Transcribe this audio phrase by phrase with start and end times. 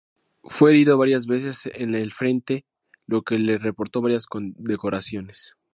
[0.43, 2.65] Fue herido varias veces en el frente
[3.05, 5.57] lo que le reportó varias condecoraciones.